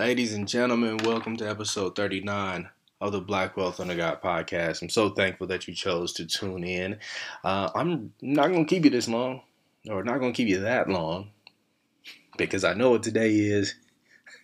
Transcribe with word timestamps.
Ladies 0.00 0.32
and 0.32 0.48
gentlemen, 0.48 0.96
welcome 1.04 1.36
to 1.36 1.46
episode 1.46 1.94
39 1.94 2.70
of 3.02 3.12
the 3.12 3.20
Black 3.20 3.54
Wealth 3.54 3.80
Under 3.80 3.94
God 3.94 4.22
podcast. 4.22 4.80
I'm 4.80 4.88
so 4.88 5.10
thankful 5.10 5.46
that 5.48 5.68
you 5.68 5.74
chose 5.74 6.14
to 6.14 6.24
tune 6.24 6.64
in. 6.64 6.98
Uh, 7.44 7.68
I'm 7.74 8.10
not 8.22 8.48
going 8.48 8.64
to 8.64 8.74
keep 8.74 8.84
you 8.84 8.90
this 8.90 9.08
long, 9.08 9.42
or 9.90 10.02
not 10.02 10.18
going 10.20 10.32
to 10.32 10.36
keep 10.38 10.48
you 10.48 10.60
that 10.60 10.88
long, 10.88 11.32
because 12.38 12.64
I 12.64 12.72
know 12.72 12.92
what 12.92 13.02
today 13.02 13.30
is, 13.30 13.74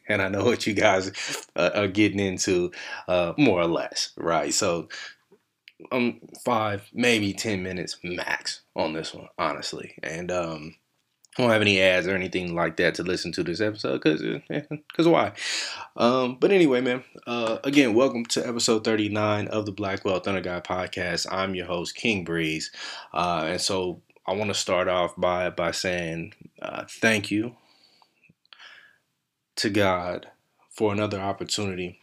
and 0.06 0.20
I 0.20 0.28
know 0.28 0.45
what 0.45 0.66
you 0.66 0.74
guys 0.74 1.10
uh, 1.56 1.70
are 1.74 1.88
getting 1.88 2.20
into, 2.20 2.70
uh, 3.09 3.32
more 3.38 3.59
or 3.59 3.66
less, 3.66 4.10
right? 4.18 4.52
So, 4.52 4.91
um, 5.91 6.20
five, 6.45 6.86
maybe 6.92 7.32
10 7.32 7.62
minutes 7.62 7.96
max 8.04 8.60
on 8.77 8.92
this 8.92 9.14
one, 9.14 9.28
honestly. 9.38 9.95
And, 10.02 10.30
um, 10.30 10.74
I 11.36 11.42
don't 11.42 11.50
have 11.50 11.60
any 11.60 11.80
ads 11.80 12.06
or 12.06 12.14
anything 12.14 12.54
like 12.54 12.76
that 12.78 12.95
to 12.95 13.02
listen 13.02 13.30
to 13.32 13.42
this 13.42 13.60
episode 13.60 14.00
because 14.02 14.22
because 14.48 15.06
why? 15.06 15.32
Um, 15.94 16.38
but 16.40 16.50
anyway, 16.50 16.80
man. 16.80 17.04
Uh, 17.27 17.58
again, 17.62 17.92
welcome 17.92 18.24
to 18.27 18.46
episode 18.46 18.84
39 18.84 19.48
of 19.48 19.66
the 19.66 19.72
Black 19.72 20.04
Wealth 20.04 20.27
Under 20.27 20.41
God 20.41 20.64
podcast. 20.64 21.27
I'm 21.30 21.54
your 21.54 21.66
host, 21.66 21.94
King 21.94 22.24
Breeze, 22.24 22.70
uh, 23.12 23.44
and 23.48 23.60
so 23.60 24.00
I 24.27 24.32
want 24.32 24.48
to 24.48 24.54
start 24.54 24.88
off 24.88 25.14
by 25.16 25.50
by 25.50 25.72
saying 25.72 26.32
uh, 26.62 26.84
thank 26.88 27.30
you 27.30 27.56
to 29.56 29.68
God 29.68 30.28
for 30.70 30.92
another 30.92 31.20
opportunity 31.20 31.98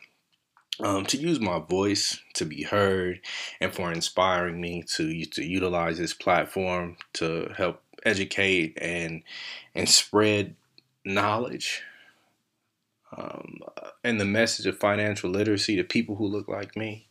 um, 0.80 1.06
to 1.06 1.18
use 1.18 1.40
my 1.40 1.60
voice 1.60 2.20
to 2.36 2.46
be 2.46 2.64
heard 2.64 3.20
and 3.60 3.74
for 3.74 3.92
inspiring 3.92 4.62
me 4.62 4.84
to 4.96 5.26
to 5.26 5.44
utilize 5.44 5.98
this 5.98 6.14
platform 6.14 6.98
to 7.14 7.52
help 7.58 7.83
educate 8.06 8.78
and 8.80 9.24
and 9.76 9.90
spread 9.90 10.56
knowledge 11.06 11.82
um, 13.18 13.60
and 14.04 14.20
the 14.20 14.26
message 14.26 14.66
of 14.66 14.78
financial 14.78 15.30
literacy 15.30 15.76
to 15.76 15.84
people 15.84 16.16
who 16.16 16.28
look 16.28 16.48
like 16.48 16.76
me. 16.76 17.08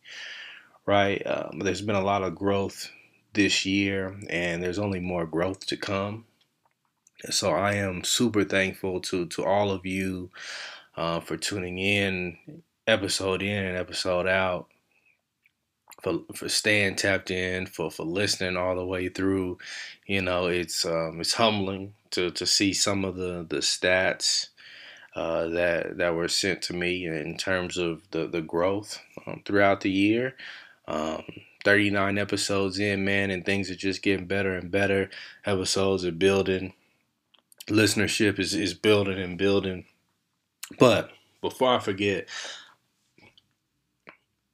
Right, 0.84 1.24
um, 1.26 1.60
there's 1.60 1.80
been 1.82 1.94
a 1.94 2.02
lot 2.02 2.24
of 2.24 2.34
growth 2.34 2.90
this 3.34 3.64
year, 3.64 4.16
and 4.28 4.62
there's 4.62 4.80
only 4.80 4.98
more 4.98 5.26
growth 5.26 5.64
to 5.66 5.76
come. 5.76 6.24
So 7.30 7.52
I 7.52 7.74
am 7.74 8.02
super 8.02 8.42
thankful 8.42 9.00
to 9.02 9.26
to 9.26 9.44
all 9.44 9.70
of 9.70 9.86
you 9.86 10.30
uh, 10.96 11.20
for 11.20 11.36
tuning 11.36 11.78
in, 11.78 12.36
episode 12.86 13.42
in 13.42 13.64
and 13.64 13.78
episode 13.78 14.26
out 14.26 14.72
for 16.03 16.20
for 16.34 16.48
staying 16.48 16.97
tapped 16.97 17.31
in, 17.31 17.67
for 17.67 17.91
for 17.91 18.05
listening 18.05 18.56
all 18.56 18.77
the 18.77 18.86
way 18.86 19.08
through. 19.08 19.58
You 20.06 20.22
know, 20.22 20.47
it's 20.48 20.84
um, 20.86 21.19
it's 21.20 21.34
humbling 21.34 21.94
to 22.12 22.31
to 22.33 22.47
see 22.47 22.72
some 22.75 23.05
of 23.05 23.17
the 23.17 23.47
the 23.48 23.59
stats 23.59 24.48
uh, 25.17 25.48
that 25.48 25.98
that 25.98 26.14
were 26.14 26.28
sent 26.28 26.62
to 26.62 26.75
me 26.75 27.06
in 27.06 27.36
terms 27.36 27.78
of 27.78 28.03
the 28.12 28.27
the 28.28 28.42
growth 28.42 29.00
um, 29.27 29.42
throughout 29.44 29.83
the 29.83 29.91
year. 29.91 30.36
Um, 30.89 31.25
39 31.64 32.19
episodes 32.19 32.81
in, 32.81 33.05
man, 33.05 33.31
and 33.31 33.44
things 33.44 33.70
are 33.70 33.77
just 33.77 34.03
getting 34.03 34.27
better 34.27 34.55
and 34.56 34.70
better. 34.70 35.11
Episodes 35.47 36.05
are 36.05 36.12
building, 36.12 36.75
listenership 37.69 38.39
is 38.39 38.55
is 38.55 38.75
building 38.75 39.19
and 39.20 39.39
building. 39.39 39.87
But 40.78 41.11
before 41.41 41.75
I 41.75 41.78
forget, 41.81 42.28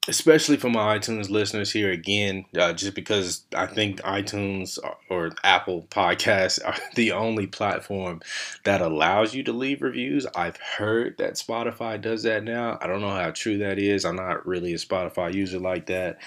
especially 0.08 0.56
for 0.56 0.70
my 0.70 0.98
iTunes 0.98 1.28
listeners 1.28 1.70
here 1.70 1.90
again, 1.90 2.46
uh, 2.58 2.72
just 2.72 2.94
because 2.94 3.42
I 3.54 3.66
think 3.66 4.00
iTunes 4.00 4.78
or 5.10 5.30
Apple 5.44 5.86
Podcasts 5.90 6.58
are 6.64 6.76
the 6.94 7.12
only 7.12 7.46
platform 7.46 8.22
that 8.64 8.80
allows 8.80 9.34
you 9.34 9.42
to 9.44 9.52
leave 9.52 9.82
reviews. 9.82 10.26
I've 10.34 10.56
heard 10.56 11.18
that 11.18 11.34
Spotify 11.34 12.00
does 12.00 12.22
that 12.22 12.42
now. 12.42 12.78
I 12.80 12.86
don't 12.86 13.02
know 13.02 13.10
how 13.10 13.30
true 13.30 13.58
that 13.58 13.78
is. 13.78 14.06
I'm 14.06 14.16
not 14.16 14.46
really 14.46 14.72
a 14.72 14.78
Spotify 14.78 15.32
user 15.32 15.58
like 15.58 15.86
that. 15.86 16.18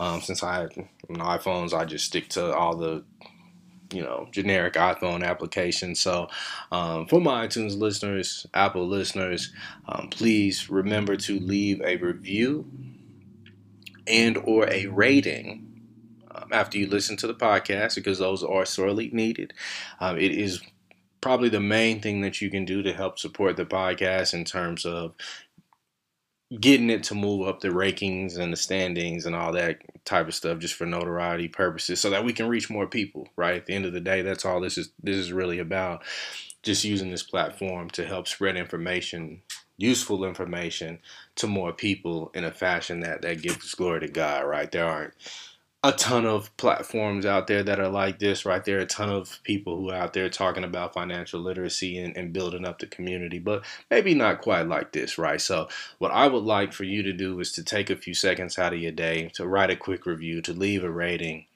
Um, 0.00 0.20
since 0.20 0.42
I 0.42 0.60
have 0.60 0.72
iPhones, 1.08 1.72
I 1.72 1.84
just 1.84 2.06
stick 2.06 2.28
to 2.30 2.52
all 2.52 2.76
the 2.76 3.04
you 3.90 4.02
know 4.02 4.28
generic 4.30 4.74
iphone 4.74 5.24
applications 5.24 5.98
so 5.98 6.28
um, 6.72 7.06
for 7.06 7.22
my 7.22 7.46
itunes 7.46 7.78
listeners 7.78 8.46
apple 8.52 8.86
listeners 8.86 9.50
um, 9.88 10.08
please 10.10 10.68
remember 10.68 11.16
to 11.16 11.40
leave 11.40 11.80
a 11.80 11.96
review 11.96 12.66
and 14.08 14.36
or 14.38 14.68
a 14.70 14.86
rating 14.86 15.82
um, 16.30 16.48
after 16.52 16.78
you 16.78 16.86
listen 16.86 17.16
to 17.18 17.26
the 17.26 17.34
podcast 17.34 17.94
because 17.94 18.18
those 18.18 18.42
are 18.42 18.64
sorely 18.64 19.10
needed. 19.12 19.52
Um, 20.00 20.18
it 20.18 20.32
is 20.32 20.60
probably 21.20 21.48
the 21.48 21.60
main 21.60 22.00
thing 22.00 22.20
that 22.20 22.40
you 22.40 22.50
can 22.50 22.64
do 22.64 22.82
to 22.82 22.92
help 22.92 23.18
support 23.18 23.56
the 23.56 23.64
podcast 23.64 24.34
in 24.34 24.44
terms 24.44 24.84
of 24.84 25.14
getting 26.60 26.88
it 26.88 27.02
to 27.02 27.14
move 27.14 27.46
up 27.46 27.60
the 27.60 27.68
rankings 27.68 28.38
and 28.38 28.52
the 28.52 28.56
standings 28.56 29.26
and 29.26 29.36
all 29.36 29.52
that 29.52 29.80
type 30.06 30.28
of 30.28 30.34
stuff 30.34 30.58
just 30.58 30.74
for 30.74 30.86
notoriety 30.86 31.46
purposes 31.46 32.00
so 32.00 32.08
that 32.08 32.24
we 32.24 32.32
can 32.32 32.48
reach 32.48 32.70
more 32.70 32.86
people 32.86 33.28
right 33.36 33.56
at 33.56 33.66
the 33.66 33.74
end 33.74 33.84
of 33.84 33.92
the 33.92 34.00
day 34.00 34.22
that's 34.22 34.46
all 34.46 34.58
this 34.58 34.78
is 34.78 34.90
this 35.02 35.16
is 35.16 35.30
really 35.30 35.58
about 35.58 36.02
just 36.62 36.84
using 36.84 37.10
this 37.10 37.22
platform 37.22 37.90
to 37.90 38.06
help 38.06 38.26
spread 38.26 38.56
information 38.56 39.42
useful 39.78 40.24
information 40.24 41.00
to 41.36 41.48
more 41.48 41.72
people 41.72 42.32
in 42.34 42.44
a 42.44 42.52
fashion 42.52 43.00
that 43.00 43.22
that 43.22 43.42
gives 43.42 43.74
glory 43.74 44.00
to 44.02 44.08
God, 44.08 44.46
right? 44.46 44.70
There 44.72 44.86
aren't 44.86 45.14
a 45.84 45.92
ton 45.92 46.26
of 46.26 46.54
platforms 46.58 47.26
out 47.26 47.46
there 47.48 47.62
that 47.62 47.80
are 47.80 47.88
like 47.88 48.18
this, 48.20 48.44
right? 48.44 48.64
There 48.64 48.78
are 48.78 48.82
a 48.82 48.86
ton 48.86 49.10
of 49.10 49.40
people 49.44 49.78
who 49.78 49.90
are 49.90 49.96
out 49.96 50.12
there 50.12 50.28
talking 50.28 50.64
about 50.64 50.94
financial 50.94 51.40
literacy 51.40 51.98
and, 51.98 52.16
and 52.18 52.34
building 52.34 52.66
up 52.66 52.80
the 52.80 52.86
community, 52.86 53.38
but 53.38 53.64
maybe 53.90 54.14
not 54.14 54.42
quite 54.42 54.68
like 54.68 54.92
this, 54.92 55.18
right? 55.18 55.40
So, 55.40 55.68
what 55.98 56.12
I 56.12 56.28
would 56.28 56.44
like 56.44 56.74
for 56.74 56.84
you 56.84 57.02
to 57.04 57.14
do 57.14 57.40
is 57.40 57.52
to 57.52 57.64
take 57.64 57.90
a 57.90 57.96
few 57.96 58.14
seconds 58.14 58.58
out 58.58 58.74
of 58.74 58.80
your 58.80 58.92
day 58.92 59.30
to 59.34 59.48
write 59.48 59.70
a 59.70 59.76
quick 59.76 60.06
review, 60.06 60.42
to 60.42 60.52
leave 60.52 60.84
a 60.84 60.90
rating, 60.90 61.46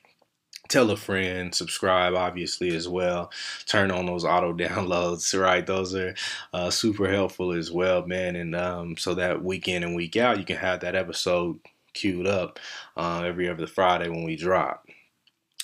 tell 0.72 0.90
a 0.90 0.96
friend, 0.96 1.54
subscribe 1.54 2.14
obviously 2.14 2.74
as 2.74 2.88
well. 2.88 3.30
Turn 3.66 3.90
on 3.90 4.06
those 4.06 4.24
auto 4.24 4.52
downloads, 4.56 5.38
right? 5.38 5.66
Those 5.66 5.94
are 5.94 6.14
uh, 6.52 6.70
super 6.70 7.08
helpful 7.10 7.52
as 7.52 7.70
well, 7.70 8.06
man. 8.06 8.36
And 8.36 8.56
um, 8.56 8.96
so 8.96 9.14
that 9.14 9.44
week 9.44 9.68
in 9.68 9.82
and 9.82 9.94
week 9.94 10.16
out, 10.16 10.38
you 10.38 10.44
can 10.44 10.56
have 10.56 10.80
that 10.80 10.96
episode 10.96 11.58
queued 11.92 12.26
up 12.26 12.58
uh, 12.96 13.22
every 13.24 13.48
other 13.48 13.66
Friday 13.66 14.08
when 14.08 14.24
we 14.24 14.34
drop. 14.36 14.86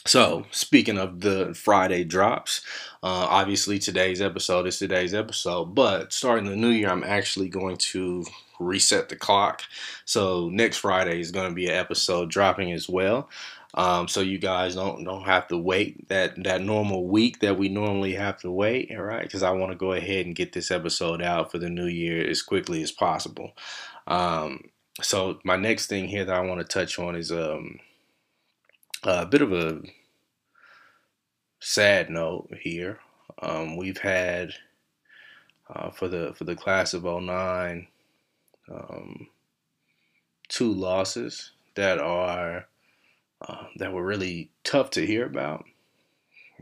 So, 0.06 0.46
speaking 0.52 0.96
of 0.96 1.20
the 1.20 1.52
Friday 1.54 2.04
drops, 2.04 2.62
uh, 3.02 3.26
obviously 3.28 3.78
today's 3.78 4.22
episode 4.22 4.66
is 4.66 4.78
today's 4.78 5.12
episode, 5.12 5.74
but 5.74 6.14
starting 6.14 6.48
the 6.48 6.56
new 6.56 6.70
year, 6.70 6.88
I'm 6.88 7.04
actually 7.04 7.50
going 7.50 7.76
to 7.76 8.24
reset 8.58 9.08
the 9.08 9.16
clock. 9.16 9.62
So, 10.04 10.48
next 10.48 10.78
Friday 10.78 11.20
is 11.20 11.30
going 11.30 11.48
to 11.48 11.54
be 11.54 11.66
an 11.66 11.74
episode 11.74 12.30
dropping 12.30 12.72
as 12.72 12.88
well. 12.88 13.28
Um, 13.74 14.08
so 14.08 14.20
you 14.20 14.38
guys 14.38 14.74
don't 14.74 15.04
don't 15.04 15.24
have 15.24 15.46
to 15.48 15.58
wait 15.58 16.08
that 16.08 16.42
that 16.44 16.62
normal 16.62 17.06
week 17.06 17.40
that 17.40 17.58
we 17.58 17.68
normally 17.68 18.14
have 18.14 18.38
to 18.38 18.50
wait, 18.50 18.90
all 18.90 19.02
right? 19.02 19.22
Because 19.22 19.42
I 19.42 19.50
want 19.50 19.72
to 19.72 19.78
go 19.78 19.92
ahead 19.92 20.26
and 20.26 20.34
get 20.34 20.52
this 20.52 20.70
episode 20.70 21.20
out 21.22 21.52
for 21.52 21.58
the 21.58 21.68
new 21.68 21.86
year 21.86 22.26
as 22.28 22.42
quickly 22.42 22.82
as 22.82 22.90
possible. 22.90 23.52
Um, 24.06 24.70
so 25.02 25.38
my 25.44 25.56
next 25.56 25.86
thing 25.86 26.08
here 26.08 26.24
that 26.24 26.34
I 26.34 26.40
want 26.40 26.60
to 26.60 26.66
touch 26.66 26.98
on 26.98 27.14
is 27.14 27.30
um, 27.30 27.78
a 29.04 29.26
bit 29.26 29.42
of 29.42 29.52
a 29.52 29.82
sad 31.60 32.10
note 32.10 32.48
here. 32.60 33.00
Um, 33.40 33.76
we've 33.76 33.98
had 33.98 34.54
uh, 35.72 35.90
for 35.90 36.08
the 36.08 36.32
for 36.34 36.44
the 36.44 36.56
class 36.56 36.94
of 36.94 37.04
09 37.04 37.86
um, 38.70 39.28
two 40.48 40.72
losses 40.72 41.52
that 41.74 41.98
are 41.98 42.66
uh, 43.40 43.64
that 43.76 43.92
were 43.92 44.04
really 44.04 44.50
tough 44.64 44.90
to 44.90 45.06
hear 45.06 45.24
about. 45.26 45.64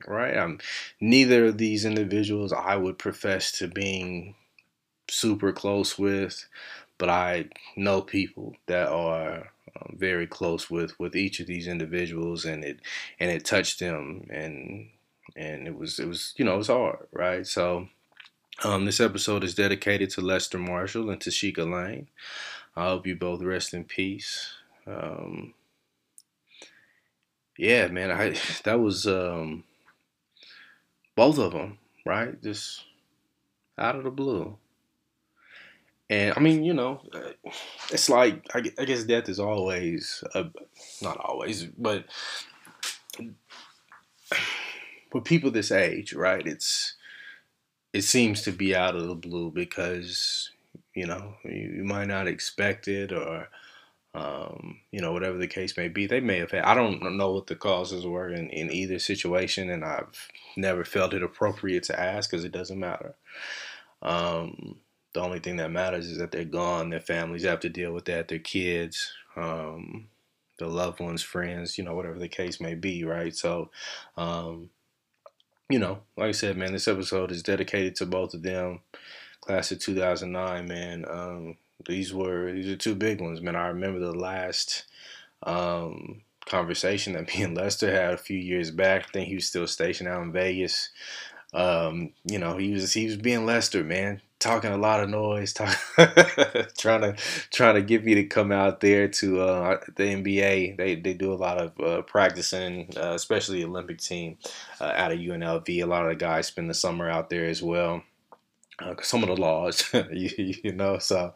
Right? 0.07 0.37
Um, 0.37 0.59
neither 1.01 1.47
of 1.47 1.59
these 1.59 1.85
individuals 1.87 2.53
I 2.53 2.77
would 2.77 2.99
profess 2.99 3.51
to 3.59 3.69
being 3.69 4.35
super 5.09 5.53
close 5.53 5.99
with, 5.99 6.47
but 6.99 7.09
I 7.09 7.47
know 7.77 8.03
people 8.03 8.57
that 8.67 8.89
are 8.89 9.53
um, 9.75 9.97
very 9.97 10.27
close 10.27 10.71
with 10.71 10.99
with 11.01 11.17
each 11.17 11.41
of 11.41 11.47
these 11.47 11.67
individuals, 11.67 12.45
and 12.45 12.65
it 12.65 12.81
and 13.19 13.31
it 13.31 13.45
touched 13.45 13.81
them, 13.81 14.27
and 14.31 14.91
and 15.35 15.67
it 15.67 15.79
was 15.79 15.99
it 15.99 16.09
was 16.09 16.35
you 16.37 16.45
know 16.45 16.55
it 16.55 16.59
was 16.59 16.69
hard, 16.69 17.07
right? 17.13 17.47
So. 17.47 17.89
Um, 18.65 18.87
this 18.87 19.01
episode 19.01 19.45
is 19.45 19.55
dedicated 19.55 20.09
to 20.11 20.23
Lester 20.23 20.59
Marshall 20.59 21.11
and 21.11 21.21
Tashieka 21.21 21.71
Lane. 21.71 22.09
I 22.75 22.87
hope 22.87 23.07
you 23.07 23.15
both 23.15 23.43
rest 23.43 23.75
in 23.75 23.85
peace. 23.85 24.55
Um, 24.87 25.53
yeah, 27.59 27.89
man, 27.89 28.11
I 28.11 28.35
that 28.65 28.81
was 28.81 29.07
um, 29.07 29.65
both 31.15 31.39
of 31.39 31.53
them, 31.53 31.79
right? 32.07 32.43
Just 32.43 32.85
out 33.77 33.97
of 33.97 34.05
the 34.05 34.11
blue. 34.11 34.57
And 36.09 36.33
I 36.35 36.41
mean, 36.41 36.65
you 36.65 36.73
know, 36.73 37.03
uh, 37.13 37.51
it's 37.91 38.09
like 38.09 38.43
I 38.55 38.61
guess 38.61 39.05
death 39.05 39.29
is 39.29 39.41
always, 39.41 40.25
not 41.03 41.19
always, 41.19 41.65
but 41.65 42.07
for 45.13 45.21
people 45.21 45.51
this 45.51 45.71
age, 45.71 46.15
right? 46.15 46.47
It's 46.47 46.95
it 47.97 48.03
seems 48.03 48.43
to 48.43 48.53
be 48.53 48.75
out 48.75 48.97
of 48.97 49.07
the 49.07 49.15
blue 49.15 49.51
because 49.51 50.51
you 50.97 51.07
know, 51.07 51.35
you, 51.45 51.75
you 51.77 51.85
might 51.85 52.09
not 52.09 52.27
expect 52.27 52.89
it 52.89 53.13
or, 53.13 53.49
um, 54.15 54.81
you 54.91 55.01
know, 55.01 55.13
whatever 55.13 55.37
the 55.37 55.47
case 55.47 55.77
may 55.77 55.89
be. 55.89 56.07
They 56.07 56.21
may 56.21 56.39
have 56.39 56.51
had, 56.51 56.65
I 56.65 56.75
don't 56.75 57.17
know 57.19 57.33
what 57.33 57.47
the 57.47 57.55
causes 57.55 58.07
were 58.07 58.31
in, 58.31 58.49
in 58.49 58.73
either 58.73 58.99
situation, 58.99 59.71
and 59.71 59.85
I've 59.85 60.29
never 60.57 60.85
felt 60.85 61.15
it 61.15 61.23
appropriate 61.23 61.85
to 61.85 62.01
ask 62.01 62.31
because 62.31 62.45
it 62.45 62.53
doesn't 62.53 62.81
matter. 62.81 63.15
Um, 64.03 64.79
the 65.13 65.21
only 65.21 65.39
thing 65.39 65.57
that 65.59 65.71
matters 65.71 66.07
is 66.07 66.19
that 66.19 66.33
they're 66.33 66.45
gone. 66.45 66.91
Their 66.91 67.01
families 67.01 67.45
have 67.45 67.61
to 67.61 67.69
deal 67.69 67.93
with 67.93 68.07
that, 68.07 68.29
their 68.29 68.39
kids, 68.39 69.13
um, 69.37 70.09
their 70.59 70.69
loved 70.69 71.01
ones, 71.01 71.23
friends, 71.23 71.77
you 71.77 71.85
know, 71.85 71.95
whatever 71.95 72.19
the 72.19 72.29
case 72.29 72.59
may 72.59 72.75
be, 72.75 73.05
right? 73.05 73.37
So, 73.37 73.71
um, 74.17 74.71
you 75.69 75.79
know, 75.79 76.01
like 76.17 76.29
I 76.29 76.33
said, 76.33 76.57
man, 76.57 76.73
this 76.73 76.89
episode 76.89 77.33
is 77.33 77.43
dedicated 77.43 77.97
to 77.97 78.07
both 78.07 78.35
of 78.35 78.43
them. 78.43 78.81
Class 79.41 79.73
of 79.73 79.81
2009, 79.81 80.69
man. 80.69 81.05
Um, 81.09 81.57
these 81.87 82.13
were 82.13 82.53
these 82.53 82.69
are 82.69 82.77
two 82.77 82.95
big 82.95 83.21
ones, 83.21 83.41
man. 83.41 83.57
I 83.57 83.69
remember 83.69 84.01
the 84.01 84.13
last 84.13 84.85
um, 85.43 86.23
conversation 86.47 87.13
that 87.15 87.29
me 87.35 87.43
and 87.43 87.57
Lester 87.57 87.91
had 87.91 88.15
a 88.15 88.19
few 88.19 88.39
years 88.39 88.71
back. 88.71 89.07
I 89.09 89.13
think 89.13 89.29
he 89.29 89.35
was 89.35 89.47
still 89.47 89.67
stationed 89.67 90.09
out 90.09 90.23
in 90.23 90.33
Vegas. 90.33 90.91
Um, 91.53 92.13
you 92.25 92.39
know, 92.39 92.57
he 92.57 92.73
was 92.73 92.93
he 92.93 93.07
was 93.07 93.17
being 93.17 93.47
Lester, 93.47 93.85
man, 93.85 94.21
talking 94.39 94.71
a 94.71 94.77
lot 94.77 95.03
of 95.03 95.09
noise, 95.09 95.53
talk, 95.53 95.77
trying 96.79 97.01
to 97.01 97.17
trying 97.51 97.75
to 97.75 97.83
get 97.83 98.05
me 98.05 98.15
to 98.15 98.25
come 98.25 98.53
out 98.53 98.81
there 98.81 99.09
to 99.09 99.41
uh, 99.41 99.81
the 99.97 100.05
NBA. 100.05 100.77
They 100.77 100.95
they 100.97 101.15
do 101.15 101.33
a 101.33 101.35
lot 101.35 101.59
of 101.59 101.81
uh, 101.81 102.03
practicing, 102.03 102.93
uh, 102.97 103.13
especially 103.15 103.59
the 103.59 103.69
Olympic 103.69 103.99
team 103.99 104.39
uh, 104.81 104.93
out 104.95 105.13
of 105.13 105.19
UNLV. 105.19 105.69
A 105.69 105.87
lot 105.87 106.05
of 106.05 106.11
the 106.11 106.17
guys 106.17 106.47
spend 106.47 106.71
the 106.71 106.75
summer 106.75 107.09
out 107.09 107.31
there 107.31 107.47
as 107.47 107.63
well. 107.63 108.03
Uh, 108.79 108.95
some 109.01 109.23
of 109.23 109.29
the 109.29 109.37
laws, 109.37 109.91
you, 110.13 110.55
you, 110.63 110.73
know. 110.73 110.99
So, 110.99 111.33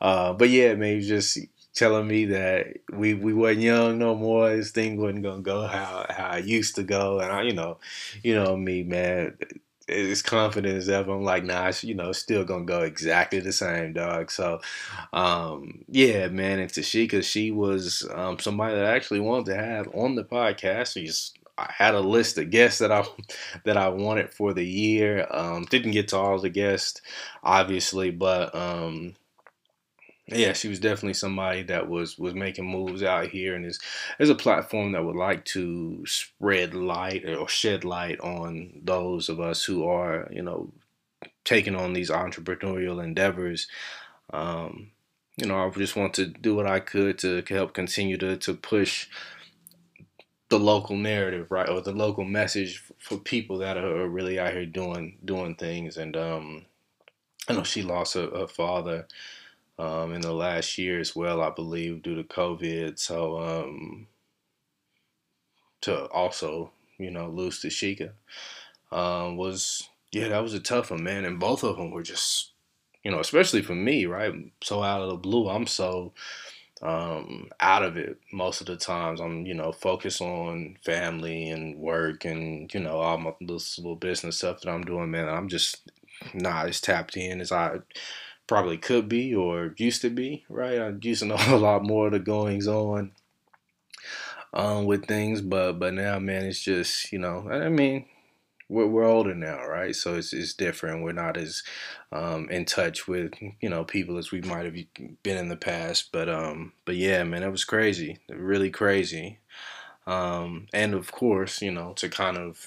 uh, 0.00 0.34
but 0.34 0.50
yeah, 0.50 0.74
man, 0.74 1.00
just 1.00 1.38
telling 1.74 2.06
me 2.06 2.26
that 2.26 2.66
we 2.92 3.14
we 3.14 3.32
weren't 3.32 3.60
young 3.60 3.98
no 3.98 4.14
more. 4.14 4.54
This 4.54 4.72
thing 4.72 5.00
wasn't 5.00 5.22
gonna 5.22 5.40
go 5.40 5.66
how 5.66 6.04
how 6.10 6.26
I 6.26 6.38
used 6.38 6.74
to 6.76 6.82
go, 6.82 7.20
and 7.20 7.32
I, 7.32 7.42
you 7.42 7.54
know, 7.54 7.78
you 8.22 8.34
know 8.34 8.56
me, 8.56 8.82
man 8.82 9.38
as 9.88 10.22
confident 10.22 10.76
as 10.76 10.88
ever. 10.88 11.12
I'm 11.12 11.24
like, 11.24 11.44
nah, 11.44 11.72
you 11.82 11.94
know, 11.94 12.12
still 12.12 12.44
gonna 12.44 12.64
go 12.64 12.82
exactly 12.82 13.40
the 13.40 13.52
same, 13.52 13.92
dog. 13.92 14.30
So, 14.30 14.60
um, 15.12 15.84
yeah, 15.88 16.28
man. 16.28 16.58
And 16.58 16.70
Tashieka, 16.70 17.22
she 17.24 17.50
was 17.50 18.08
um, 18.14 18.38
somebody 18.38 18.74
that 18.76 18.86
I 18.86 18.96
actually 18.96 19.20
wanted 19.20 19.46
to 19.46 19.56
have 19.56 19.88
on 19.94 20.14
the 20.14 20.24
podcast. 20.24 20.94
She's 20.94 21.32
I 21.58 21.70
had 21.76 21.94
a 21.94 22.00
list 22.00 22.38
of 22.38 22.50
guests 22.50 22.78
that 22.78 22.90
I 22.92 23.04
that 23.64 23.76
I 23.76 23.88
wanted 23.88 24.32
for 24.32 24.52
the 24.52 24.64
year. 24.66 25.26
Um, 25.30 25.64
didn't 25.64 25.92
get 25.92 26.08
to 26.08 26.16
all 26.18 26.38
the 26.38 26.50
guests, 26.50 27.00
obviously, 27.42 28.10
but 28.10 28.54
um, 28.54 29.14
yeah, 30.34 30.52
she 30.52 30.68
was 30.68 30.80
definitely 30.80 31.14
somebody 31.14 31.62
that 31.64 31.88
was 31.88 32.18
was 32.18 32.34
making 32.34 32.66
moves 32.66 33.02
out 33.02 33.28
here, 33.28 33.54
and 33.54 33.64
is 33.66 33.80
is 34.18 34.30
a 34.30 34.34
platform 34.34 34.92
that 34.92 35.04
would 35.04 35.16
like 35.16 35.44
to 35.46 36.04
spread 36.06 36.74
light 36.74 37.28
or 37.28 37.48
shed 37.48 37.84
light 37.84 38.20
on 38.20 38.80
those 38.82 39.28
of 39.28 39.40
us 39.40 39.64
who 39.64 39.86
are, 39.88 40.28
you 40.32 40.42
know, 40.42 40.72
taking 41.44 41.76
on 41.76 41.92
these 41.92 42.10
entrepreneurial 42.10 43.02
endeavors. 43.02 43.68
Um, 44.32 44.90
you 45.36 45.46
know, 45.46 45.66
I 45.66 45.70
just 45.70 45.96
want 45.96 46.14
to 46.14 46.26
do 46.26 46.54
what 46.54 46.66
I 46.66 46.80
could 46.80 47.18
to 47.20 47.42
help 47.48 47.74
continue 47.74 48.18
to 48.18 48.36
to 48.38 48.54
push 48.54 49.08
the 50.48 50.58
local 50.58 50.96
narrative, 50.96 51.50
right, 51.50 51.68
or 51.68 51.80
the 51.80 51.92
local 51.92 52.24
message 52.24 52.82
for 52.98 53.16
people 53.16 53.58
that 53.58 53.78
are 53.78 54.06
really 54.08 54.38
out 54.38 54.52
here 54.52 54.66
doing 54.66 55.18
doing 55.24 55.54
things. 55.54 55.96
And 55.96 56.16
um, 56.16 56.66
I 57.48 57.54
know 57.54 57.62
she 57.62 57.82
lost 57.82 58.14
her, 58.14 58.28
her 58.30 58.46
father 58.46 59.06
um, 59.78 60.12
in 60.12 60.20
the 60.20 60.32
last 60.32 60.78
year 60.78 61.00
as 61.00 61.16
well, 61.16 61.40
I 61.40 61.50
believe, 61.50 62.02
due 62.02 62.16
to 62.16 62.24
COVID. 62.24 62.98
So 62.98 63.38
um, 63.38 64.06
to 65.82 66.06
also, 66.06 66.72
you 66.98 67.10
know, 67.10 67.28
lose 67.28 67.60
Tashieka 67.60 68.12
um, 68.90 69.36
was 69.36 69.88
yeah, 70.12 70.28
that 70.28 70.42
was 70.42 70.54
a 70.54 70.60
tough 70.60 70.90
one, 70.90 71.02
man. 71.02 71.24
And 71.24 71.40
both 71.40 71.64
of 71.64 71.76
them 71.76 71.90
were 71.90 72.02
just, 72.02 72.52
you 73.02 73.10
know, 73.10 73.20
especially 73.20 73.62
for 73.62 73.74
me, 73.74 74.06
right? 74.06 74.34
So 74.62 74.82
out 74.82 75.00
of 75.00 75.08
the 75.08 75.16
blue, 75.16 75.48
I'm 75.48 75.66
so 75.66 76.12
um, 76.82 77.48
out 77.60 77.82
of 77.82 77.96
it 77.96 78.18
most 78.32 78.60
of 78.60 78.66
the 78.66 78.76
times. 78.76 79.20
I'm, 79.20 79.46
you 79.46 79.54
know, 79.54 79.72
focused 79.72 80.20
on 80.20 80.76
family 80.84 81.48
and 81.48 81.78
work 81.78 82.24
and, 82.26 82.72
you 82.74 82.80
know, 82.80 82.98
all 82.98 83.18
my 83.18 83.32
this 83.40 83.78
little 83.78 83.96
business 83.96 84.38
stuff 84.38 84.60
that 84.60 84.70
I'm 84.70 84.84
doing, 84.84 85.10
man. 85.10 85.28
I'm 85.28 85.48
just 85.48 85.90
not 86.34 86.68
as 86.68 86.80
tapped 86.80 87.16
in 87.16 87.40
as 87.40 87.52
I 87.52 87.78
probably 88.46 88.78
could 88.78 89.08
be 89.08 89.34
or 89.34 89.74
used 89.78 90.02
to 90.02 90.10
be, 90.10 90.44
right? 90.48 90.80
I 90.80 90.92
used 91.00 91.22
to 91.22 91.28
know 91.28 91.36
a 91.48 91.56
lot 91.56 91.84
more 91.84 92.06
of 92.06 92.12
the 92.12 92.18
goings 92.18 92.68
on 92.68 93.12
um, 94.52 94.84
with 94.84 95.06
things, 95.06 95.40
but 95.40 95.74
but 95.74 95.94
now, 95.94 96.18
man, 96.18 96.44
it's 96.44 96.60
just 96.60 97.12
you 97.12 97.18
know, 97.18 97.48
I 97.50 97.68
mean, 97.68 98.06
we're, 98.68 98.86
we're 98.86 99.04
older 99.04 99.34
now, 99.34 99.64
right? 99.66 99.94
So 99.94 100.14
it's 100.14 100.32
it's 100.32 100.54
different. 100.54 101.02
We're 101.02 101.12
not 101.12 101.36
as 101.36 101.62
um, 102.10 102.48
in 102.50 102.64
touch 102.64 103.08
with 103.08 103.32
you 103.60 103.68
know 103.68 103.84
people 103.84 104.18
as 104.18 104.30
we 104.30 104.40
might 104.42 104.64
have 104.64 104.76
been 105.22 105.38
in 105.38 105.48
the 105.48 105.56
past, 105.56 106.10
but 106.12 106.28
um, 106.28 106.72
but 106.84 106.96
yeah, 106.96 107.24
man, 107.24 107.42
it 107.42 107.50
was 107.50 107.64
crazy, 107.64 108.18
really 108.28 108.70
crazy, 108.70 109.38
um, 110.06 110.66
and 110.72 110.94
of 110.94 111.12
course, 111.12 111.62
you 111.62 111.70
know, 111.70 111.92
to 111.94 112.08
kind 112.08 112.36
of 112.36 112.66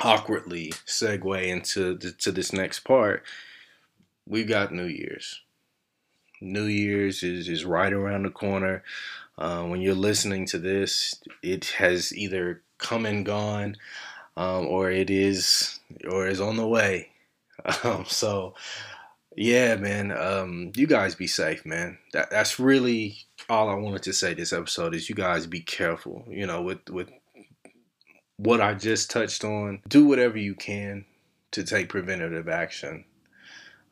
awkwardly 0.00 0.72
segue 0.86 1.46
into 1.46 1.96
the, 1.96 2.10
to 2.10 2.32
this 2.32 2.52
next 2.52 2.80
part 2.80 3.22
we 4.26 4.44
got 4.44 4.72
New 4.72 4.86
Year's. 4.86 5.40
New 6.40 6.64
Year's 6.64 7.22
is, 7.22 7.48
is 7.48 7.64
right 7.64 7.92
around 7.92 8.24
the 8.24 8.30
corner. 8.30 8.82
Uh, 9.36 9.64
when 9.64 9.80
you're 9.80 9.94
listening 9.94 10.46
to 10.46 10.58
this, 10.58 11.20
it 11.42 11.66
has 11.78 12.16
either 12.16 12.62
come 12.78 13.06
and 13.06 13.24
gone, 13.26 13.76
um, 14.36 14.66
or 14.66 14.90
it 14.90 15.10
is 15.10 15.80
or 16.08 16.26
is 16.26 16.40
on 16.40 16.56
the 16.56 16.66
way. 16.66 17.10
Um, 17.82 18.04
so, 18.06 18.54
yeah, 19.36 19.76
man, 19.76 20.10
um, 20.10 20.72
you 20.76 20.86
guys 20.86 21.14
be 21.14 21.28
safe, 21.28 21.64
man. 21.64 21.96
That 22.12 22.30
that's 22.30 22.58
really 22.58 23.16
all 23.48 23.70
I 23.70 23.74
wanted 23.74 24.02
to 24.02 24.12
say 24.12 24.34
this 24.34 24.52
episode 24.52 24.94
is 24.94 25.08
you 25.08 25.14
guys 25.14 25.46
be 25.46 25.60
careful. 25.60 26.24
You 26.28 26.46
know, 26.46 26.60
with 26.60 26.90
with 26.90 27.10
what 28.36 28.60
I 28.60 28.74
just 28.74 29.10
touched 29.10 29.44
on, 29.44 29.80
do 29.88 30.04
whatever 30.04 30.36
you 30.36 30.54
can 30.54 31.06
to 31.52 31.64
take 31.64 31.88
preventative 31.88 32.48
action 32.48 33.04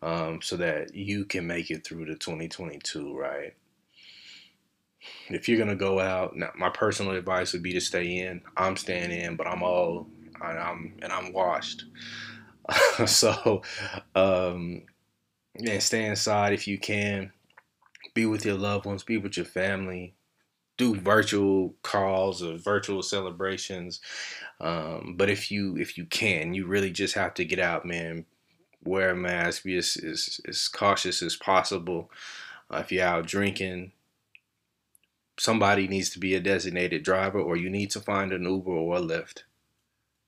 um, 0.02 0.42
so 0.42 0.56
that 0.56 0.94
you 0.94 1.24
can 1.24 1.46
make 1.46 1.70
it 1.70 1.86
through 1.86 2.06
the 2.06 2.16
2022, 2.16 3.16
right? 3.16 3.54
If 5.28 5.48
you're 5.48 5.58
gonna 5.58 5.76
go 5.76 6.00
out, 6.00 6.36
now, 6.36 6.50
my 6.56 6.70
personal 6.70 7.14
advice 7.14 7.52
would 7.52 7.62
be 7.62 7.72
to 7.72 7.80
stay 7.80 8.18
in. 8.18 8.42
I'm 8.56 8.76
staying 8.76 9.10
in, 9.10 9.36
but 9.36 9.46
I'm 9.46 9.62
old 9.62 10.10
and 10.40 10.58
I'm 10.58 10.94
and 11.02 11.12
I'm 11.12 11.32
washed. 11.32 11.84
so, 13.06 13.62
um, 14.14 14.82
stay 15.78 16.04
inside 16.04 16.52
if 16.52 16.68
you 16.68 16.78
can. 16.78 17.32
Be 18.14 18.26
with 18.26 18.44
your 18.44 18.56
loved 18.56 18.84
ones. 18.84 19.02
Be 19.02 19.18
with 19.18 19.36
your 19.36 19.46
family. 19.46 20.14
Do 20.76 20.94
virtual 20.94 21.74
calls 21.82 22.42
or 22.42 22.56
virtual 22.56 23.02
celebrations. 23.02 24.00
Um, 24.60 25.14
but 25.16 25.30
if 25.30 25.50
you 25.50 25.76
if 25.76 25.98
you 25.98 26.06
can, 26.06 26.54
you 26.54 26.66
really 26.66 26.90
just 26.90 27.14
have 27.14 27.34
to 27.34 27.44
get 27.44 27.58
out, 27.58 27.84
man 27.84 28.24
wear 28.84 29.10
a 29.10 29.16
mask, 29.16 29.64
be 29.64 29.76
as, 29.76 29.96
as, 29.96 30.40
as 30.46 30.68
cautious 30.68 31.22
as 31.22 31.36
possible. 31.36 32.10
Uh, 32.72 32.78
if 32.78 32.92
you're 32.92 33.04
out 33.04 33.26
drinking, 33.26 33.92
somebody 35.38 35.88
needs 35.88 36.10
to 36.10 36.18
be 36.18 36.34
a 36.34 36.40
designated 36.40 37.02
driver, 37.02 37.40
or 37.40 37.56
you 37.56 37.70
need 37.70 37.90
to 37.90 38.00
find 38.00 38.32
an 38.32 38.44
Uber 38.44 38.70
or 38.70 38.96
a 38.96 39.00
Lyft. 39.00 39.42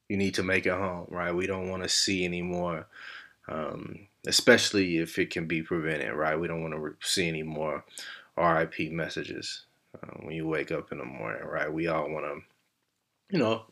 You 0.08 0.16
need 0.16 0.34
to 0.34 0.42
make 0.42 0.66
it 0.66 0.72
home, 0.72 1.06
right? 1.08 1.34
We 1.34 1.46
don't 1.46 1.70
want 1.70 1.82
to 1.82 1.88
see 1.88 2.24
anymore, 2.24 2.86
um, 3.48 4.06
especially 4.26 4.98
if 4.98 5.18
it 5.18 5.30
can 5.30 5.46
be 5.46 5.62
prevented, 5.62 6.12
right? 6.14 6.38
We 6.38 6.48
don't 6.48 6.62
want 6.62 6.74
to 6.74 6.96
see 7.06 7.28
any 7.28 7.42
more 7.42 7.84
RIP 8.36 8.90
messages 8.92 9.64
uh, 10.02 10.10
when 10.20 10.34
you 10.34 10.46
wake 10.46 10.72
up 10.72 10.92
in 10.92 10.98
the 10.98 11.04
morning, 11.04 11.44
right? 11.44 11.72
We 11.72 11.86
all 11.86 12.10
want 12.10 12.26
to 12.26 12.40
you 13.30 13.38
know, 13.38 13.62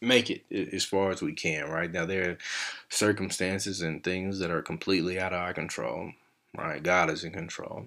make 0.00 0.30
it 0.30 0.44
as 0.72 0.84
far 0.84 1.10
as 1.10 1.22
we 1.22 1.32
can. 1.32 1.68
Right 1.68 1.92
now, 1.92 2.06
there 2.06 2.30
are 2.30 2.38
circumstances 2.88 3.82
and 3.82 4.02
things 4.02 4.38
that 4.38 4.50
are 4.50 4.62
completely 4.62 5.18
out 5.18 5.32
of 5.32 5.40
our 5.40 5.52
control. 5.52 6.12
Right, 6.56 6.82
God 6.82 7.10
is 7.10 7.22
in 7.22 7.32
control. 7.32 7.86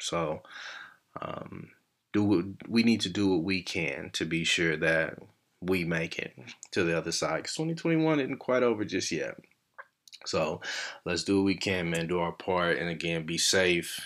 So, 0.00 0.42
um, 1.20 1.70
do 2.12 2.24
what, 2.24 2.44
we 2.68 2.82
need 2.82 3.00
to 3.02 3.08
do 3.08 3.28
what 3.28 3.42
we 3.42 3.62
can 3.62 4.10
to 4.14 4.24
be 4.24 4.44
sure 4.44 4.76
that 4.76 5.18
we 5.60 5.84
make 5.84 6.18
it 6.18 6.34
to 6.72 6.84
the 6.84 6.96
other 6.96 7.12
side. 7.12 7.38
Because 7.38 7.54
2021 7.54 8.20
isn't 8.20 8.38
quite 8.38 8.62
over 8.62 8.84
just 8.84 9.10
yet. 9.10 9.36
So, 10.26 10.60
let's 11.04 11.24
do 11.24 11.38
what 11.38 11.46
we 11.46 11.56
can, 11.56 11.90
man. 11.90 12.08
Do 12.08 12.18
our 12.18 12.32
part, 12.32 12.78
and 12.78 12.88
again, 12.90 13.24
be 13.24 13.38
safe, 13.38 14.00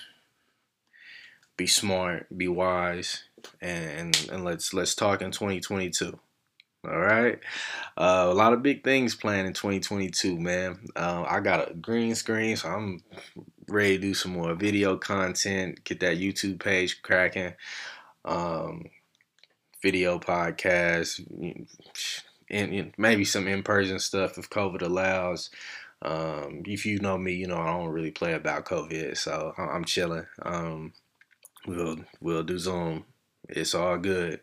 be 1.56 1.66
smart, 1.66 2.26
be 2.36 2.46
wise, 2.46 3.24
and 3.60 4.28
and 4.30 4.44
let's 4.44 4.72
let's 4.74 4.94
talk 4.94 5.22
in 5.22 5.30
2022. 5.30 6.18
All 6.84 6.98
right. 6.98 7.38
Uh, 7.96 8.26
a 8.28 8.34
lot 8.34 8.52
of 8.52 8.62
big 8.62 8.82
things 8.82 9.14
planned 9.14 9.46
in 9.46 9.52
2022, 9.52 10.36
man. 10.36 10.80
Uh, 10.96 11.24
I 11.28 11.38
got 11.38 11.70
a 11.70 11.74
green 11.74 12.16
screen, 12.16 12.56
so 12.56 12.68
I'm 12.70 13.00
ready 13.68 13.96
to 13.96 14.02
do 14.02 14.14
some 14.14 14.32
more 14.32 14.54
video 14.54 14.96
content, 14.96 15.84
get 15.84 16.00
that 16.00 16.18
YouTube 16.18 16.58
page 16.58 17.00
cracking, 17.02 17.54
um, 18.24 18.86
video 19.80 20.18
podcast, 20.18 21.20
and, 22.50 22.72
and 22.72 22.92
maybe 22.98 23.24
some 23.24 23.46
in 23.46 23.62
person 23.62 24.00
stuff 24.00 24.36
if 24.36 24.50
COVID 24.50 24.82
allows. 24.82 25.50
Um, 26.04 26.62
if 26.66 26.84
you 26.84 26.98
know 26.98 27.16
me, 27.16 27.34
you 27.34 27.46
know 27.46 27.58
I 27.58 27.78
don't 27.78 27.90
really 27.90 28.10
play 28.10 28.32
about 28.32 28.64
COVID, 28.64 29.16
so 29.16 29.54
I'm 29.56 29.84
chilling. 29.84 30.26
Um, 30.42 30.94
we'll 31.64 31.98
we'll 32.20 32.42
do 32.42 32.58
Zoom. 32.58 33.04
It's 33.48 33.72
all 33.72 33.98
good. 33.98 34.40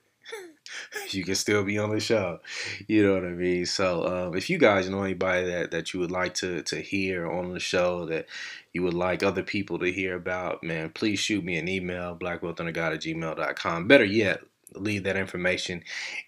you 1.09 1.23
can 1.23 1.35
still 1.35 1.63
be 1.63 1.77
on 1.77 1.89
the 1.91 1.99
show. 1.99 2.39
You 2.88 3.05
know 3.05 3.13
what 3.13 3.25
I 3.25 3.29
mean? 3.31 3.65
So 3.65 4.05
um, 4.05 4.35
if 4.35 4.49
you 4.49 4.57
guys 4.57 4.89
know 4.89 5.03
anybody 5.03 5.47
that, 5.47 5.71
that 5.71 5.93
you 5.93 5.99
would 5.99 6.11
like 6.11 6.33
to, 6.35 6.61
to 6.63 6.81
hear 6.81 7.29
on 7.29 7.53
the 7.53 7.59
show 7.59 8.05
that 8.05 8.27
you 8.73 8.83
would 8.83 8.93
like 8.93 9.23
other 9.23 9.43
people 9.43 9.79
to 9.79 9.91
hear 9.91 10.15
about, 10.15 10.63
man, 10.63 10.89
please 10.89 11.19
shoot 11.19 11.43
me 11.43 11.57
an 11.57 11.67
email, 11.67 12.15
blackwealthundergod 12.15 12.93
at 12.93 13.01
gmail.com. 13.01 13.88
Better 13.88 14.05
yet, 14.05 14.41
leave 14.75 15.03
that 15.03 15.17
information 15.17 15.83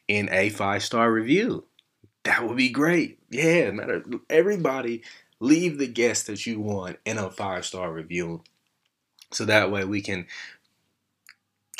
in 0.07 0.29
a 0.31 0.49
five 0.49 0.83
star 0.83 1.11
review. 1.11 1.65
That 2.23 2.47
would 2.47 2.57
be 2.57 2.69
great. 2.69 3.19
Yeah, 3.29 3.71
matter 3.71 4.03
everybody 4.29 5.01
leave 5.41 5.79
the 5.79 5.87
guest 5.87 6.27
that 6.27 6.45
you 6.45 6.61
want 6.61 6.97
in 7.03 7.17
a 7.17 7.29
five 7.29 7.65
star 7.65 7.91
review. 7.91 8.43
So 9.31 9.43
that 9.45 9.71
way 9.71 9.83
we 9.83 10.01
can 10.01 10.27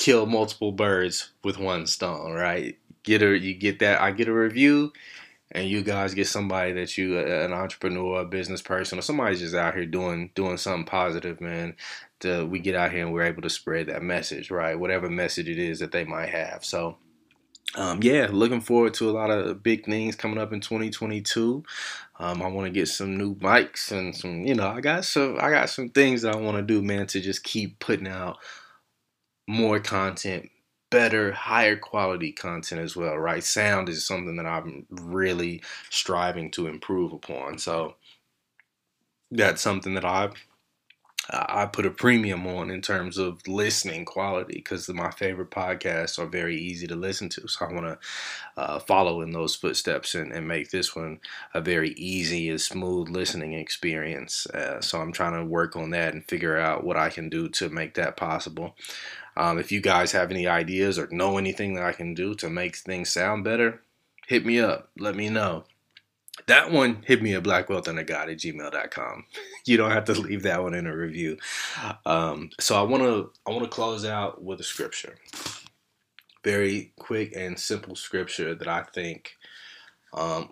kill 0.02 0.26
multiple 0.26 0.72
birds 0.72 1.32
with 1.44 1.60
one 1.60 1.86
stone, 1.86 2.34
right? 2.34 2.76
Get 3.04 3.22
a 3.22 3.38
you 3.38 3.54
get 3.54 3.80
that 3.80 4.02
I 4.02 4.12
get 4.12 4.28
a 4.28 4.34
review 4.34 4.92
and 5.52 5.70
you 5.70 5.84
guys 5.84 6.16
get 6.16 6.28
somebody 6.28 6.74
that 6.74 6.98
you 6.98 7.20
an 7.20 7.54
entrepreneur, 7.54 8.22
a 8.22 8.26
business 8.26 8.64
person, 8.64 8.98
or 8.98 9.04
somebody's 9.04 9.42
just 9.42 9.54
out 9.54 9.76
here 9.76 9.86
doing 9.86 10.32
doing 10.34 10.58
something 10.58 10.86
positive, 10.86 11.40
man. 11.40 11.76
To, 12.22 12.46
we 12.46 12.60
get 12.60 12.76
out 12.76 12.92
here 12.92 13.06
and 13.06 13.14
we're 13.14 13.24
able 13.24 13.44
to 13.44 13.50
spread 13.50 13.88
that 13.88 14.02
message, 14.02 14.50
right? 14.50 14.80
Whatever 14.80 15.08
message 15.08 15.48
it 15.48 15.60
is 15.60 15.80
that 15.80 15.92
they 15.92 16.04
might 16.04 16.30
have. 16.30 16.66
So 16.66 16.98
um, 17.76 18.02
yeah, 18.02 18.28
looking 18.32 18.62
forward 18.62 18.96
to 18.96 19.10
a 19.10 19.12
lot 19.12 19.30
of 19.30 19.62
big 19.62 19.86
things 19.86 20.16
coming 20.16 20.40
up 20.40 20.52
in 20.52 20.62
2022. 20.62 21.64
Um, 22.20 22.42
I 22.42 22.48
want 22.48 22.66
to 22.66 22.72
get 22.72 22.88
some 22.88 23.18
new 23.18 23.36
mics 23.36 23.92
and 23.92 24.16
some, 24.16 24.46
you 24.46 24.56
know, 24.56 24.68
I 24.68 24.82
got 24.82 25.06
some, 25.06 25.38
I 25.40 25.52
got 25.52 25.70
some 25.70 25.90
things 25.90 26.24
that 26.24 26.36
I 26.36 26.40
want 26.40 26.58
to 26.58 26.64
do, 26.64 26.82
man, 26.82 27.08
to 27.08 27.22
just 27.22 27.44
keep 27.44 27.80
putting 27.80 28.08
out 28.08 28.38
more 29.52 29.80
content, 29.80 30.50
better, 30.90 31.34
higher 31.34 31.76
quality 31.76 32.32
content 32.32 32.82
as 32.82 32.96
well, 32.96 33.18
right? 33.18 33.44
Sound 33.44 33.90
is 33.90 34.06
something 34.06 34.38
that 34.38 34.46
I'm 34.46 34.86
really 34.90 35.62
striving 35.90 36.50
to 36.52 36.68
improve 36.68 37.12
upon. 37.12 37.58
So 37.58 37.96
that's 39.30 39.62
something 39.62 39.94
that 39.96 40.06
I 40.06 40.30
I 41.30 41.66
put 41.66 41.86
a 41.86 41.92
premium 41.92 42.46
on 42.48 42.70
in 42.72 42.82
terms 42.82 43.18
of 43.18 43.48
listening 43.48 44.06
quality 44.06 44.56
because 44.56 44.90
my 44.90 45.12
favorite 45.12 45.52
podcasts 45.52 46.20
are 46.20 46.26
very 46.26 46.58
easy 46.58 46.88
to 46.88 46.96
listen 46.96 47.30
to. 47.30 47.48
So 47.48 47.66
I 47.66 47.74
want 47.74 47.86
to 47.86 48.00
uh, 48.58 48.80
follow 48.80 49.22
in 49.22 49.32
those 49.32 49.56
footsteps 49.56 50.16
and, 50.16 50.32
and, 50.32 50.48
make 50.48 50.72
this 50.72 50.96
one 50.96 51.20
a 51.54 51.62
very 51.62 51.92
easy 51.92 52.50
and 52.50 52.60
smooth 52.60 53.10
listening 53.10 53.54
experience. 53.54 54.46
Uh, 54.48 54.82
so 54.82 55.00
I'm 55.00 55.14
trying 55.14 55.34
to 55.34 55.46
work 55.46 55.76
on 55.76 55.92
that 55.92 56.14
and 56.14 56.28
figure 56.28 56.58
out 56.58 56.84
what 56.84 56.98
I 56.98 57.10
can 57.10 57.30
do 57.30 57.48
to 57.50 57.70
make 57.70 57.94
that 57.94 58.18
possible. 58.18 58.76
Um, 59.42 59.58
if 59.58 59.72
you 59.72 59.82
guys 59.82 60.12
have 60.12 60.30
any 60.30 60.46
ideas 60.46 61.00
or 61.00 61.08
know 61.10 61.40
anything 61.40 61.74
that 61.74 61.84
I 61.84 61.94
can 61.94 62.14
do 62.14 62.36
to 62.36 62.48
make 62.48 62.76
things 62.76 63.10
sound 63.10 63.44
better, 63.44 63.82
hit 64.28 64.46
me 64.46 64.60
up. 64.60 64.90
Let 65.00 65.16
me 65.16 65.30
know. 65.30 65.64
That 66.46 66.72
one 66.72 67.02
hit 67.08 67.24
me 67.24 67.34
at 67.34 67.42
blackwealthundergod 67.42 68.32
at 68.32 68.38
gmail.com 68.38 69.26
you 69.66 69.78
don't 69.78 69.92
have 69.92 70.06
to 70.06 70.14
leave 70.14 70.44
that 70.44 70.62
one 70.62 70.76
in 70.76 70.86
a 70.86 70.96
review. 70.96 71.38
Um, 72.06 72.52
so 72.60 72.76
i 72.76 72.84
want 72.84 73.02
to 73.04 73.32
i 73.48 73.52
want 73.52 73.64
to 73.64 73.70
close 73.70 74.06
out 74.06 74.44
with 74.44 74.60
a 74.60 74.64
scripture. 74.64 75.16
Very 76.44 76.94
quick 77.00 77.34
and 77.36 77.58
simple 77.58 77.96
scripture 77.96 78.54
that 78.54 78.68
i 78.68 78.84
think 78.84 79.38
um, 80.14 80.52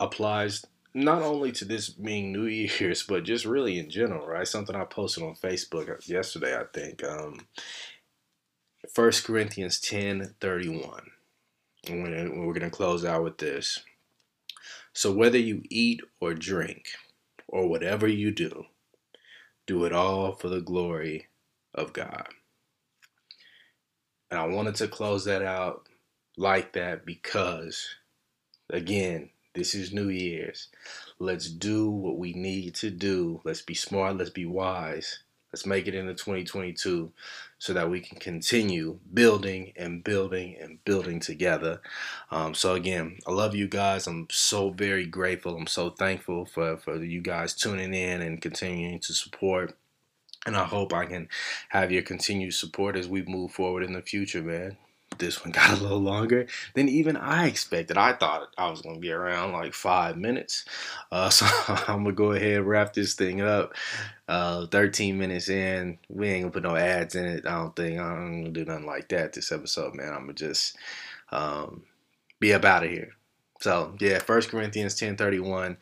applies 0.00 0.64
not 0.94 1.22
only 1.22 1.52
to 1.52 1.64
this 1.64 1.88
being 1.88 2.32
new 2.32 2.44
year's 2.46 3.02
but 3.02 3.24
just 3.24 3.44
really 3.44 3.78
in 3.78 3.90
general 3.90 4.26
right? 4.26 4.48
Something 4.48 4.76
i 4.76 4.84
posted 4.84 5.24
on 5.24 5.34
facebook 5.34 6.08
yesterday 6.08 6.56
i 6.56 6.64
think 6.72 7.02
um, 7.04 7.46
1 8.94 9.12
corinthians 9.24 9.80
10 9.80 10.34
31 10.40 11.02
and 11.88 12.46
we're 12.46 12.54
going 12.54 12.60
to 12.60 12.70
close 12.70 13.04
out 13.04 13.24
with 13.24 13.38
this. 13.38 13.80
So 14.92 15.12
whether 15.12 15.38
you 15.38 15.62
eat 15.70 16.00
or 16.20 16.34
drink, 16.34 16.86
or 17.48 17.68
whatever 17.68 18.06
you 18.08 18.30
do, 18.30 18.64
do 19.66 19.84
it 19.84 19.92
all 19.92 20.32
for 20.32 20.48
the 20.48 20.60
glory 20.60 21.28
of 21.74 21.92
God. 21.92 22.28
And 24.30 24.40
I 24.40 24.46
wanted 24.46 24.76
to 24.76 24.88
close 24.88 25.26
that 25.26 25.42
out 25.42 25.86
like 26.38 26.72
that 26.72 27.04
because, 27.04 27.86
again, 28.70 29.30
this 29.54 29.74
is 29.74 29.92
New 29.92 30.08
Year's. 30.08 30.68
Let's 31.18 31.48
do 31.48 31.90
what 31.90 32.18
we 32.18 32.32
need 32.32 32.74
to 32.76 32.90
do. 32.90 33.40
Let's 33.44 33.62
be 33.62 33.74
smart. 33.74 34.16
Let's 34.16 34.30
be 34.30 34.46
wise. 34.46 35.20
Let's 35.52 35.66
make 35.66 35.86
it 35.86 35.94
into 35.94 36.14
2022 36.14 37.12
so 37.58 37.72
that 37.74 37.90
we 37.90 38.00
can 38.00 38.18
continue 38.18 38.98
building 39.12 39.74
and 39.76 40.02
building 40.02 40.56
and 40.58 40.82
building 40.86 41.20
together. 41.20 41.82
Um, 42.30 42.54
so 42.54 42.74
again, 42.74 43.18
I 43.26 43.32
love 43.32 43.54
you 43.54 43.68
guys. 43.68 44.06
I'm 44.06 44.28
so 44.30 44.70
very 44.70 45.04
grateful. 45.04 45.54
I'm 45.54 45.66
so 45.66 45.90
thankful 45.90 46.46
for, 46.46 46.78
for 46.78 46.96
you 47.04 47.20
guys 47.20 47.54
tuning 47.54 47.92
in 47.92 48.22
and 48.22 48.40
continuing 48.40 49.00
to 49.00 49.12
support. 49.12 49.76
And 50.46 50.56
I 50.56 50.64
hope 50.64 50.94
I 50.94 51.04
can 51.04 51.28
have 51.68 51.92
your 51.92 52.02
continued 52.02 52.54
support 52.54 52.96
as 52.96 53.06
we 53.06 53.22
move 53.22 53.52
forward 53.52 53.82
in 53.82 53.92
the 53.92 54.02
future, 54.02 54.42
man 54.42 54.78
this 55.18 55.44
one 55.44 55.50
got 55.52 55.78
a 55.78 55.82
little 55.82 56.00
longer 56.00 56.46
than 56.74 56.88
even 56.88 57.16
I 57.16 57.46
expected. 57.46 57.96
I 57.96 58.12
thought 58.14 58.48
I 58.58 58.70
was 58.70 58.82
going 58.82 58.96
to 58.96 59.00
be 59.00 59.12
around 59.12 59.52
like 59.52 59.74
five 59.74 60.16
minutes. 60.16 60.64
Uh, 61.10 61.30
so 61.30 61.46
I'm 61.68 62.04
going 62.04 62.06
to 62.06 62.12
go 62.12 62.32
ahead 62.32 62.58
and 62.58 62.66
wrap 62.66 62.92
this 62.92 63.14
thing 63.14 63.40
up. 63.40 63.74
Uh, 64.28 64.66
13 64.66 65.18
minutes 65.18 65.48
in. 65.48 65.98
We 66.08 66.28
ain't 66.28 66.42
going 66.42 66.52
to 66.52 66.60
put 66.60 66.68
no 66.68 66.76
ads 66.76 67.14
in 67.14 67.26
it. 67.26 67.46
I 67.46 67.56
don't 67.56 67.76
think. 67.76 67.98
I'm 67.98 68.42
going 68.42 68.44
to 68.44 68.50
do 68.50 68.64
nothing 68.64 68.86
like 68.86 69.08
that 69.08 69.32
this 69.32 69.52
episode, 69.52 69.94
man. 69.94 70.12
I'm 70.12 70.24
going 70.24 70.34
to 70.36 70.46
just 70.46 70.76
um, 71.30 71.82
be 72.40 72.54
up 72.54 72.64
out 72.64 72.84
of 72.84 72.90
here. 72.90 73.16
So, 73.60 73.94
yeah, 74.00 74.18
First 74.18 74.48
Corinthians 74.48 74.96
10.31 74.96 75.76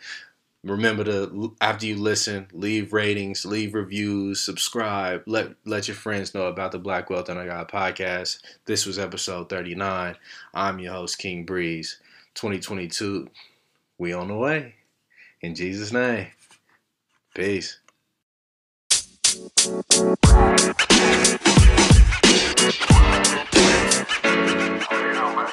remember 0.62 1.04
to 1.04 1.56
after 1.62 1.86
you 1.86 1.96
listen 1.96 2.46
leave 2.52 2.92
ratings 2.92 3.46
leave 3.46 3.72
reviews 3.72 4.42
subscribe 4.42 5.22
let 5.26 5.48
let 5.64 5.88
your 5.88 5.94
friends 5.94 6.34
know 6.34 6.46
about 6.48 6.70
the 6.70 6.78
black 6.78 7.08
wealth 7.08 7.30
under 7.30 7.46
god 7.46 7.68
podcast. 7.68 8.40
This 8.66 8.84
was 8.84 8.98
episode 8.98 9.48
39 9.48 10.16
i'm 10.52 10.78
your 10.78 10.92
host 10.92 11.18
king 11.18 11.46
breeze. 11.46 11.98
2022 12.34 13.28
we 13.98 14.12
on 14.12 14.28
the 14.28 14.34
way. 14.34 14.74
In 15.40 15.54
jesus 15.54 15.92
name. 15.92 16.26
Peace. 17.34 17.78
You 19.82 20.16
know, 25.14 25.50